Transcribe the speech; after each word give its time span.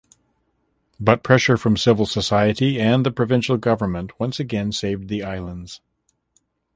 But 0.99 1.21
pressure 1.21 1.57
from 1.57 1.77
civil 1.77 2.07
society 2.07 2.79
and 2.79 3.05
the 3.05 3.11
provincial 3.11 3.57
government 3.57 4.19
once 4.19 4.39
again 4.39 4.71
saved 4.71 5.09
the 5.09 5.21
islands. 5.21 5.79